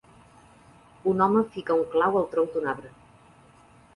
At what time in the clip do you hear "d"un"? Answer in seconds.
2.57-2.71